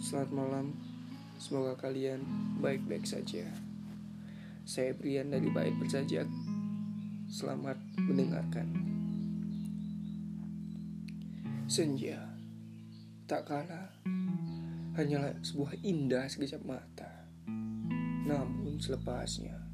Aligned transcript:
Selamat 0.00 0.32
malam, 0.32 0.72
semoga 1.36 1.76
kalian 1.76 2.24
baik-baik 2.64 3.04
saja. 3.04 3.44
Saya 4.64 4.96
Brian 4.96 5.28
dari 5.28 5.52
Baik 5.52 5.76
Bersajak. 5.76 6.24
Selamat 7.28 7.76
mendengarkan. 8.00 8.64
Senja, 11.68 12.16
tak 13.28 13.44
kalah, 13.44 13.92
hanyalah 14.96 15.36
sebuah 15.44 15.76
indah 15.84 16.24
sekejap 16.32 16.64
mata. 16.64 17.28
Namun 18.24 18.80
selepasnya, 18.80 19.68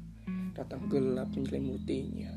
datang 0.51 0.91
gelap 0.91 1.31
menyelimutinya. 1.39 2.35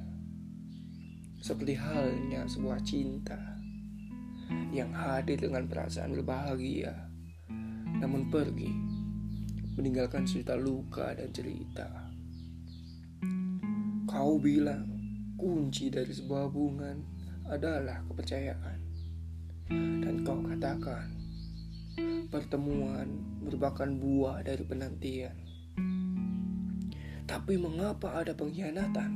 Seperti 1.42 1.74
halnya 1.74 2.46
sebuah 2.46 2.86
cinta 2.86 3.58
yang 4.70 4.94
hadir 4.94 5.42
dengan 5.42 5.66
perasaan 5.66 6.14
berbahagia, 6.14 7.09
namun 8.00 8.32
pergi 8.32 8.72
meninggalkan 9.76 10.24
cerita 10.24 10.56
luka 10.56 11.12
dan 11.14 11.28
cerita. 11.32 11.88
Kau 14.08 14.40
bilang 14.42 14.88
kunci 15.36 15.88
dari 15.88 16.10
sebuah 16.10 16.50
hubungan 16.50 17.00
adalah 17.48 18.04
kepercayaan, 18.10 18.78
dan 20.04 20.20
kau 20.26 20.42
katakan 20.44 21.08
pertemuan 22.28 23.08
merupakan 23.40 23.88
buah 23.88 24.44
dari 24.44 24.64
penantian. 24.66 25.36
Tapi 27.24 27.54
mengapa 27.56 28.20
ada 28.20 28.34
pengkhianatan? 28.34 29.10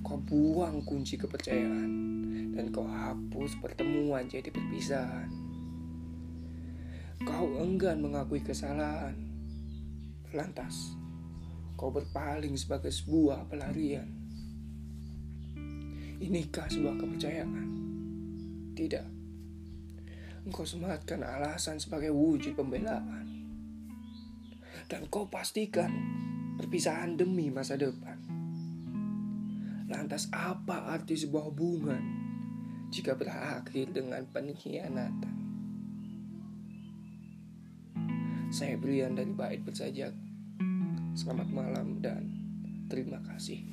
Kau 0.00 0.16
buang 0.22 0.80
kunci 0.88 1.20
kepercayaan 1.20 1.90
dan 2.56 2.72
kau 2.72 2.88
hapus 2.88 3.60
pertemuan 3.60 4.24
jadi 4.26 4.48
perpisahan. 4.48 5.45
Kau 7.26 7.58
enggan 7.58 7.98
mengakui 7.98 8.38
kesalahan. 8.38 9.18
Lantas, 10.30 10.94
kau 11.74 11.90
berpaling 11.90 12.54
sebagai 12.54 12.94
sebuah 12.94 13.50
pelarian. 13.50 14.06
Inikah 16.22 16.70
sebuah 16.70 16.94
kepercayaan? 16.94 17.68
Tidak. 18.78 19.06
Engkau 20.46 20.62
sematkan 20.62 21.26
alasan 21.26 21.82
sebagai 21.82 22.14
wujud 22.14 22.54
pembelaan. 22.54 23.26
Dan 24.86 25.10
kau 25.10 25.26
pastikan 25.26 25.90
perpisahan 26.54 27.18
demi 27.18 27.50
masa 27.50 27.74
depan. 27.74 28.22
Lantas 29.90 30.30
apa 30.30 30.94
arti 30.94 31.18
sebuah 31.18 31.50
hubungan 31.50 32.02
jika 32.94 33.18
berakhir 33.18 33.90
dengan 33.90 34.22
pengkhianatan? 34.30 35.35
Saya 38.46 38.78
Brian 38.78 39.18
dari 39.18 39.34
Bait 39.34 39.58
Bersajak. 39.66 40.14
Selamat 41.18 41.50
malam 41.50 41.98
dan 41.98 42.30
terima 42.86 43.18
kasih. 43.26 43.66